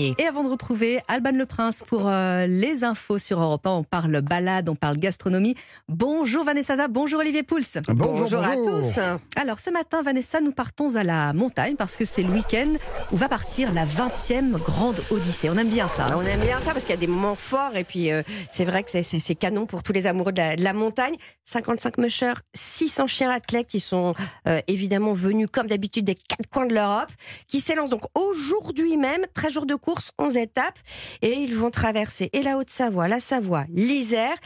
[0.00, 3.82] Et avant de retrouver Alban Le Prince pour euh, les infos sur Europe 1, on
[3.82, 5.56] parle balade, on parle gastronomie.
[5.88, 7.58] Bonjour Vanessa, Zah, bonjour Olivier Pouls.
[7.88, 9.00] Bonjour, à tous.
[9.34, 12.74] Alors ce matin, Vanessa, nous partons à la montagne parce que c'est le week-end
[13.10, 15.50] où va partir la 20e grande Odyssée.
[15.50, 16.04] On aime bien ça.
[16.06, 18.22] hein On aime bien ça parce qu'il y a des moments forts et puis euh,
[18.52, 21.16] c'est vrai que c'est- canon pour tous les amoureux de la, de la montagne.
[21.42, 24.14] 55 mushers, 600 chiens athlètes qui sont
[24.46, 27.10] euh, évidemment venus comme d'habitude des quatre coins de l'Europe,
[27.48, 30.78] qui s'élancent donc aujourd'hui même, 13 jours de course, 11 étapes
[31.22, 34.36] et ils vont traverser et la Haute-Savoie, la Savoie, l'Isère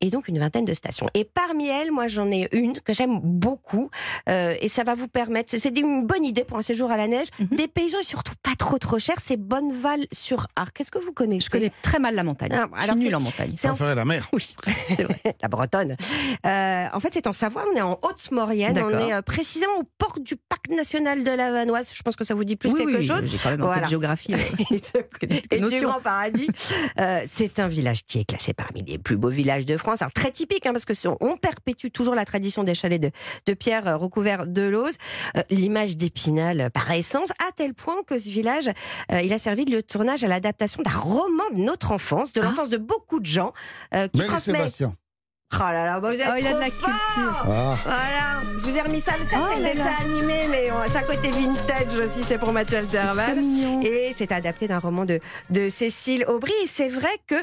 [0.00, 1.08] et donc une vingtaine de stations.
[1.14, 3.90] Et parmi elles, moi j'en ai une que j'aime beaucoup
[4.28, 7.06] euh, et ça va vous permettre, c'est- une bonne idée pour un séjour à la
[7.06, 7.56] neige, Mhm.
[7.56, 10.76] des paysans et surtout pas trop trop cher, c'est Bonneval sur Arc.
[10.76, 11.46] Qu'est-ce que vous connaissez?
[11.46, 12.50] Je connais très mal la montagne.
[12.52, 13.52] Ah, Je alors suis nulle en montagne.
[13.56, 14.28] c'est en- Préférez la mer.
[14.32, 14.54] Oui,
[14.98, 15.36] vrai.
[15.40, 15.96] la Bretonne.
[16.46, 19.84] Euh, en fait, c'est en Savoie, on est en Haute-Maurienne, on est euh, précisément au
[19.98, 21.92] port du parc national de la Vanoise.
[21.94, 23.22] Je pense que ça vous dit plus Oui, quelque oui, chose.
[23.26, 23.84] J'ai quand même un peu Voilà.
[23.86, 24.34] de géographie.
[24.34, 24.38] euh,
[25.50, 25.80] et du.
[25.80, 26.48] Grand Paradis.
[26.98, 29.89] Euh, c'est un village qui est classé parmi les plus beaux villages de France.
[30.00, 33.10] Alors très typique, hein, parce que on perpétue toujours la tradition des chalets de,
[33.46, 34.94] de pierre euh, recouverts de lauze.
[35.36, 38.68] Euh, L'image d'Épinal euh, par essence, à tel point que ce village,
[39.12, 42.32] euh, il a servi de lieu de tournage à l'adaptation d'un roman de notre enfance,
[42.32, 42.44] de Ah.
[42.44, 43.52] l'enfance de beaucoup de gens,
[43.94, 44.58] euh, qui se et transmet.
[44.58, 44.94] Sébastien.
[45.52, 47.36] Oh là là, bah vous êtes Oh, il a de trop la fort culture.
[47.44, 50.98] Ah, voilà, je vous ai remis ça, ça Oh c'est le dessin animé, mais c'est
[50.98, 53.36] un côté vintage aussi, c'est pour Mathieu Alterman.
[53.40, 53.80] mignon.
[53.82, 55.18] Et c'est adapté d'un roman de,
[55.50, 56.52] de Cécile Aubry.
[56.62, 57.34] Et c'est vrai que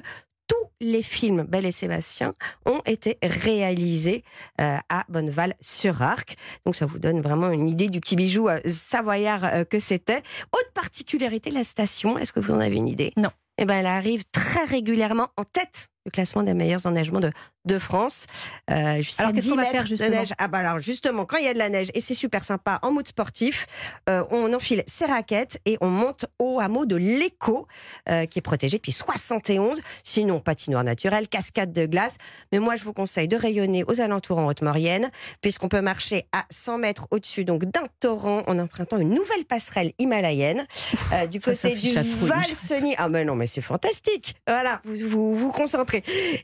[0.47, 2.33] tous les films Belle et Sébastien
[2.65, 4.23] ont été réalisés
[4.61, 6.35] euh, à Bonneval-sur-Arc.
[6.65, 10.23] Donc ça vous donne vraiment une idée du petit bijou euh, savoyard euh, que c'était.
[10.53, 13.13] Autre particularité, la station, est-ce que vous en avez une idée?
[13.17, 13.29] Non.
[13.59, 17.31] Eh ben, elle arrive très régulièrement en tête du classement des meilleurs enneignements de,
[17.65, 18.25] de France.
[18.71, 20.33] Euh, Alors, qu'est-ce 10 qu'on va faire, de justement neige.
[20.37, 22.79] Ah bah alors justement, quand il y a de la neige, et c'est super sympa
[22.81, 23.67] en mode sportif,
[24.09, 27.67] euh, on enfile ses raquettes et on monte au hameau de l'Écho,
[28.09, 29.81] euh, qui est protégé depuis 71.
[30.03, 32.15] Sinon, patinoire naturelle, cascade de glace.
[32.51, 36.45] Mais moi, je vous conseille de rayonner aux alentours en Haute-Maurienne, puisqu'on peut marcher à
[36.49, 40.65] 100 mètres au-dessus donc d'un torrent en empruntant une nouvelle passerelle himalayenne
[41.13, 42.25] euh, du Ça, ça côté du.
[42.25, 42.95] Valseny.
[42.97, 44.35] Ah mais non, mais c'est fantastique.
[44.47, 45.96] Voilà, vous vous, vous concentrez.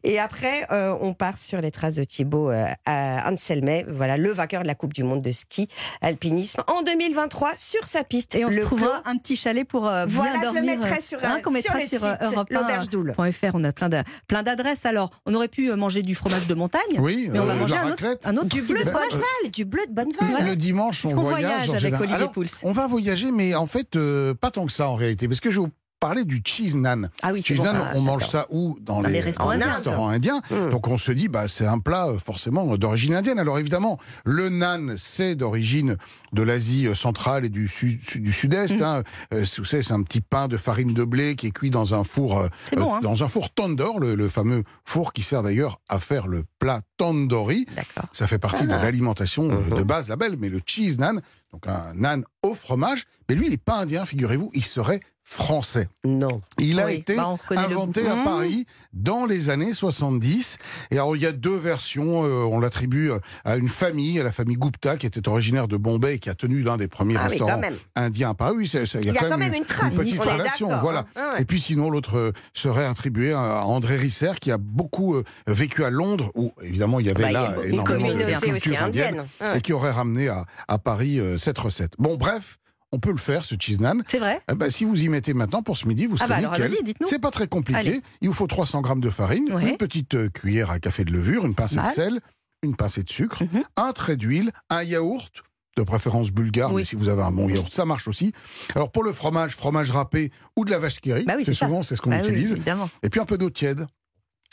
[0.03, 4.31] Et après, euh, on part sur les traces de Thibaut euh, à Anselmet, voilà le
[4.31, 5.67] vainqueur de la Coupe du Monde de ski
[6.01, 8.35] alpinisme en 2023 sur sa piste.
[8.35, 9.11] Et on se Le trouvera Clos.
[9.11, 10.61] un petit chalet pour euh, bien Voilà, je dormir.
[10.63, 13.13] le mettrai euh, sur, hein, qu'on sur mettra sur euh, Europe 1, l'auberge d'Oule.
[13.31, 13.51] .fr.
[13.53, 14.85] On a plein de- plein d'adresses.
[14.85, 17.77] Alors, on aurait pu euh, manger du fromage de montagne, oui, mais on va manger
[17.77, 18.91] un autre, un autre Du bleu de.
[18.91, 20.45] Bonneval, du bleu de Bonneval.
[20.45, 21.65] Le dimanche, on qu'on voyage.
[21.67, 21.99] voyage avec.
[21.99, 25.27] Olivier Pouls On va voyager, mais en fait, euh, pas tant que ça en réalité.
[25.27, 25.69] Parce que je vous
[26.03, 27.09] parler du cheese naan.
[27.21, 27.63] Ah oui, Cheese bon.
[27.63, 29.67] naan, ça, on mange ça où Dans, Dans les restaurants en indiens.
[29.67, 30.41] restaurants indiens.
[30.51, 30.69] Mmh.
[30.71, 33.39] Donc on se dit, bah, c'est un plat euh, forcément d'origine indienne.
[33.39, 35.95] Alors évidemment, le naan, c'est d'origine
[36.33, 38.79] de l'Asie euh, centrale et du, sud, du sud-est.
[38.79, 38.83] Mmh.
[38.83, 39.03] hein.
[39.33, 41.93] Euh, vous savez, c'est un petit pain de farine de blé qui est cuit dans
[41.95, 45.23] un four, euh, bon, euh, hein dans un four tandoor, le, le fameux four qui
[45.23, 47.65] sert d'ailleurs à faire le plat tandoori.
[48.11, 48.81] Ça fait partie de Ah.
[48.83, 49.77] l'alimentation euh, Mhm.
[49.77, 51.21] de base, la belle, mais le cheese naan,
[51.51, 55.87] donc un naan au fromage, mais lui, il n'est pas indien, figurez-vous, il serait français.
[56.05, 56.41] Non.
[56.59, 58.15] Il a Oui, été bah, inventé à.
[58.25, 60.57] Paris dans les années 70.
[60.91, 62.25] Et alors, il y a deux versions.
[62.25, 65.77] euh, on l'attribue euh, à une famille, à la famille Gupta, qui était originaire de
[65.77, 67.61] Bombay et qui a tenu l'un des premiers Ah restaurants
[67.95, 68.53] indiens à Paris.
[68.57, 69.93] Oui, Il y a quand même une trace.
[69.93, 71.05] petite relation, d'accord, voilà.
[71.15, 71.41] Ah ouais.
[71.43, 75.89] Et puis sinon, l'autre serait attribué à André Risser, qui a beaucoup euh, vécu à
[75.89, 79.25] Londres, où évidemment il y avait Bah, y là une énormément de culture aussi indienne.
[79.39, 81.93] Ah et qui aurait ramené à, à Paris euh, cette recette.
[81.99, 82.57] Bon, bref,
[82.91, 84.03] on peut le faire, ce cheese naan.
[84.07, 86.29] C'est vrai Eh ben, si vous y mettez maintenant pour ce midi, vous Ah serez
[86.41, 86.93] bah alors nickel.
[87.07, 87.79] C'est pas très compliqué.
[87.79, 88.01] Allez.
[88.21, 89.69] Il vous faut 300 grammes de farine, Ouais.
[89.71, 91.87] une petite euh, cuillère à café de levure, une pincée Mal.
[91.87, 92.19] de sel,
[92.61, 93.63] une pincée de sucre, Mhm.
[93.77, 95.43] un trait d'huile, un yaourt,
[95.75, 96.81] de préférence bulgare, Oui.
[96.81, 98.31] mais si vous avez un bon yaourt, ça marche aussi.
[98.75, 101.55] Alors pour le fromage, fromage râpé ou de la vache qui rit, Bah oui, c'est
[101.55, 102.55] souvent c'est ce qu'on Bah utilise.
[103.01, 103.87] Et puis un peu d'eau tiède.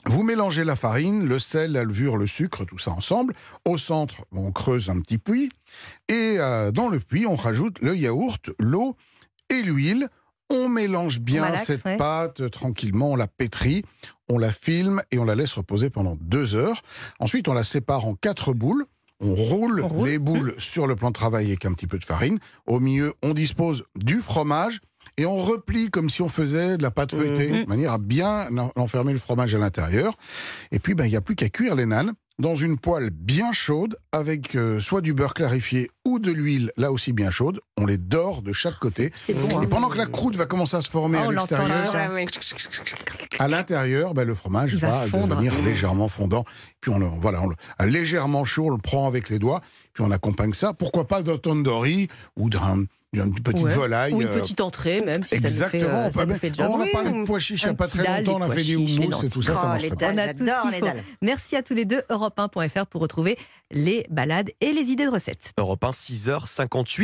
[0.06, 3.34] Vous mélangez la farine, le sel, la levure, le sucre, tout ça ensemble.
[3.66, 5.50] Au centre, on creuse un petit puits.
[6.08, 8.96] Et euh, dans le puits, on rajoute le yaourt, l'eau
[9.50, 10.08] et l'huile.
[10.48, 11.96] On mélange bien malaxe, cette ouais.
[11.96, 13.84] pâte tranquillement, on la pétrit,
[14.28, 16.82] on la filme et on la laisse reposer pendant deux heures.
[17.20, 18.86] Ensuite, on la sépare en quatre boules.
[19.20, 20.08] On roule, On roule.
[20.08, 22.38] les boules sur le plan de travail avec un petit peu de farine.
[22.66, 24.80] Au milieu, on dispose du fromage
[25.16, 27.64] et on replie comme si on faisait de la pâte feuilletée, Mhm.
[27.64, 30.14] de manière à bien en- enfermer le fromage à l'intérieur.
[30.72, 33.52] Et puis, ben, il n'y a plus qu'à cuire les nanes dans une poêle bien
[33.52, 37.60] chaude avec euh, soit du beurre clarifié ou de l'huile, là aussi bien chaude.
[37.76, 39.12] On les dore de chaque côté.
[39.28, 39.60] Bon.
[39.60, 39.68] Et hein.
[39.68, 42.26] pendant que la croûte va commencer à se former Ah, à l'extérieur, ouais.
[43.38, 45.28] à l'intérieur, ben, le fromage va va, fondre.
[45.36, 46.44] devenir légèrement fondant.
[46.80, 47.56] Puis on le, voilà, on le,
[47.90, 49.60] légèrement chaud, on le prend avec les doigts,
[49.92, 50.72] puis on accompagne ça.
[50.72, 53.74] Pourquoi pas d'un tandoori ou d'un une petite Ouais.
[53.74, 54.12] volaille.
[54.12, 55.82] Ou une euh, petite entrée, même si Exactement.
[55.82, 56.70] ça nous fait, euh, on, ça nous fait le job.
[56.70, 58.38] on a parlé de pois chiches il n'y un a pas très longtemps.
[58.38, 59.54] On a fait des houmous et tout ça.
[59.56, 60.14] ça les bien.
[60.14, 60.84] On a tout ce les faut.
[60.86, 61.04] dalles.
[61.20, 63.36] Merci à tous les deux, europe1.fr pour retrouver
[63.72, 65.52] les balades et les idées de recettes.
[65.58, 66.98] Europe 1, 6h58.